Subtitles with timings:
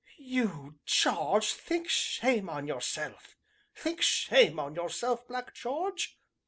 [0.17, 3.35] you, Jarge, think shame on yourself
[3.75, 6.17] think shame on yourself, Black Jarge.